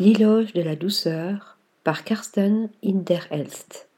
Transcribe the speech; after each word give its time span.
L'éloge 0.00 0.54
de 0.54 0.62
la 0.62 0.76
douceur 0.76 1.58
par 1.84 2.04
Karsten 2.04 2.70
Hinderhelst. 2.82 3.90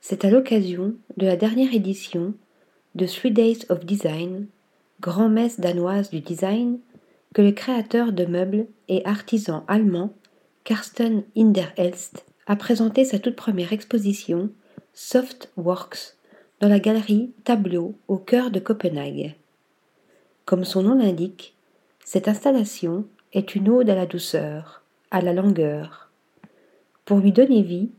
C'est 0.00 0.24
à 0.24 0.30
l'occasion 0.30 0.96
de 1.16 1.26
la 1.26 1.36
dernière 1.36 1.72
édition 1.72 2.34
de 2.96 3.06
Three 3.06 3.30
Days 3.30 3.60
of 3.68 3.84
Design, 3.84 4.48
grand-messe 5.00 5.60
danoise 5.60 6.10
du 6.10 6.18
design, 6.18 6.80
que 7.34 7.42
le 7.42 7.52
créateur 7.52 8.10
de 8.10 8.24
meubles 8.24 8.66
et 8.88 9.06
artisan 9.06 9.64
allemand 9.68 10.12
Karsten 10.64 11.22
Hinderhelst 11.36 12.24
a 12.48 12.56
présenté 12.56 13.04
sa 13.04 13.20
toute 13.20 13.36
première 13.36 13.72
exposition 13.72 14.50
Softworks 14.92 16.16
dans 16.58 16.68
la 16.68 16.80
galerie 16.80 17.30
Tableau 17.44 17.94
au 18.08 18.16
cœur 18.16 18.50
de 18.50 18.58
Copenhague. 18.58 19.36
Comme 20.44 20.64
son 20.64 20.82
nom 20.82 20.96
l'indique, 20.96 21.54
cette 22.04 22.26
installation 22.26 23.06
est 23.34 23.54
une 23.54 23.68
ode 23.68 23.90
à 23.90 23.94
la 23.94 24.06
douceur, 24.06 24.82
à 25.10 25.20
la 25.20 25.32
langueur. 25.32 26.10
Pour 27.04 27.18
lui 27.18 27.32
donner 27.32 27.62
vie, 27.62 27.90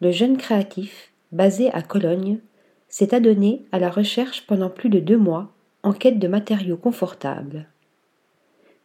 le 0.00 0.10
jeune 0.10 0.36
créatif, 0.36 1.12
basé 1.30 1.72
à 1.72 1.80
Cologne, 1.80 2.40
s'est 2.88 3.14
adonné 3.14 3.64
à 3.72 3.78
la 3.78 3.88
recherche 3.88 4.46
pendant 4.46 4.68
plus 4.68 4.90
de 4.90 4.98
deux 4.98 5.16
mois 5.16 5.52
en 5.82 5.92
quête 5.92 6.18
de 6.18 6.28
matériaux 6.28 6.76
confortables. 6.76 7.66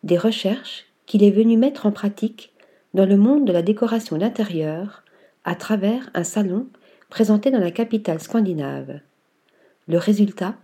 Des 0.04 0.18
recherches 0.18 0.86
qu'il 1.06 1.24
est 1.24 1.32
venu 1.32 1.58
mettre 1.58 1.86
en 1.86 1.92
pratique 1.92 2.54
dans 2.94 3.06
le 3.06 3.18
monde 3.18 3.46
de 3.46 3.52
la 3.52 3.62
décoration 3.62 4.18
d'intérieur 4.18 5.04
à 5.44 5.56
travers 5.56 6.10
un 6.14 6.24
salon 6.24 6.68
présenté 7.10 7.52
dans 7.52 7.60
la 7.60 7.72
capitale 7.72 8.20
scandinave. 8.20 9.00
Le 9.88 9.98
résultat? 9.98 10.56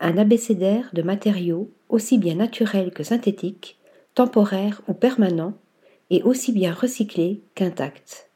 Un 0.00 0.16
abécédaire 0.16 0.90
de 0.92 1.02
matériaux 1.02 1.70
aussi 1.88 2.18
bien 2.18 2.34
naturels 2.34 2.90
que 2.90 3.02
synthétiques 3.02 3.79
temporaire 4.20 4.82
ou 4.86 4.92
permanent, 4.92 5.54
et 6.10 6.22
aussi 6.24 6.52
bien 6.52 6.74
recyclé 6.74 7.40
qu'intact. 7.54 8.28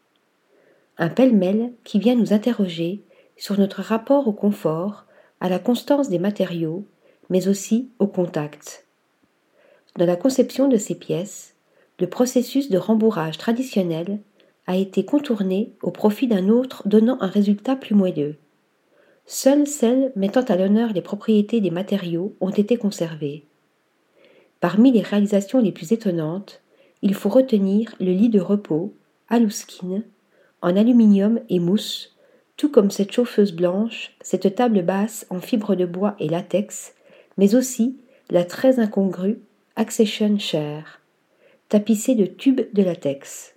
Un 0.97 1.11
pêle-mêle 1.11 1.75
qui 1.85 1.99
vient 1.99 2.15
nous 2.15 2.33
interroger 2.33 3.05
sur 3.37 3.59
notre 3.59 3.83
rapport 3.83 4.27
au 4.27 4.33
confort, 4.33 5.05
à 5.41 5.51
la 5.51 5.59
constance 5.59 6.09
des 6.09 6.19
matériaux, 6.19 6.87
mais 7.29 7.49
aussi 7.49 7.91
au 7.99 8.07
contact. 8.07 8.87
Dans 9.99 10.07
la 10.07 10.17
conception 10.17 10.69
de 10.69 10.79
ces 10.79 10.95
pièces, 10.95 11.55
le 12.01 12.07
processus 12.07 12.71
de 12.71 12.79
rembourrage 12.79 13.37
traditionnel 13.37 14.21
a 14.67 14.79
été 14.79 15.05
contourné 15.05 15.75
au 15.83 15.91
profit 15.91 16.29
d'un 16.29 16.49
autre 16.49 16.89
donnant 16.89 17.19
un 17.21 17.29
résultat 17.29 17.77
plus 17.77 17.95
moelleux. 17.95 18.37
Seules 19.27 19.67
celles 19.67 20.13
mettant 20.17 20.45
à 20.45 20.57
l'honneur 20.57 20.95
les 20.95 21.03
propriétés 21.03 21.61
des 21.61 21.71
matériaux 21.71 22.35
ont 22.41 22.49
été 22.49 22.79
conservées. 22.79 23.45
Parmi 24.65 24.93
les 24.93 25.03
réalisations 25.03 25.61
les 25.61 25.73
plus 25.73 25.93
étonnantes, 25.93 26.63
il 27.03 27.13
faut 27.13 27.29
retenir 27.29 27.95
le 28.01 28.13
lit 28.13 28.31
de 28.31 28.41
repos, 28.41 28.95
Aluskin, 29.29 30.03
en 30.63 30.75
aluminium 30.75 31.39
et 31.51 31.59
mousse, 31.59 32.17
tout 32.57 32.71
comme 32.71 32.91
cette 32.91 33.13
chauffeuse 33.13 33.53
blanche, 33.53 34.17
cette 34.23 34.55
table 34.55 34.81
basse 34.81 35.27
en 35.29 35.39
fibre 35.39 35.75
de 35.75 35.85
bois 35.85 36.17
et 36.19 36.31
latex, 36.31 36.95
mais 37.37 37.55
aussi 37.55 37.99
la 38.31 38.47
très 38.47 38.81
incongrue 38.81 39.39
Accession 39.77 40.39
Chair, 40.39 41.03
tapissée 41.69 42.15
de 42.15 42.25
tubes 42.25 42.63
de 42.73 42.83
latex. 42.83 43.53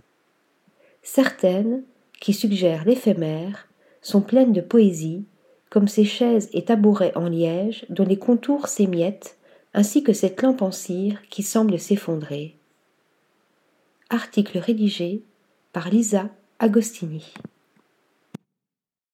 Certaines, 1.03 1.83
qui 2.19 2.33
suggèrent 2.33 2.83
l'éphémère, 2.83 3.69
sont 4.01 4.19
pleines 4.19 4.51
de 4.51 4.59
poésie, 4.59 5.23
comme 5.69 5.87
ces 5.87 6.03
chaises 6.03 6.49
et 6.51 6.65
tabourets 6.65 7.13
en 7.15 7.29
liège 7.29 7.85
dont 7.87 8.03
les 8.03 8.19
contours 8.19 8.67
s'émiettent 8.67 9.36
ainsi 9.77 10.01
que 10.01 10.11
cette 10.11 10.41
lampe 10.41 10.63
en 10.63 10.71
cire 10.71 11.21
qui 11.29 11.43
semble 11.43 11.77
s'effondrer. 11.77 12.55
Article 14.09 14.57
rédigé 14.57 15.21
par 15.71 15.91
Lisa 15.91 16.31
Agostini. 16.57 17.31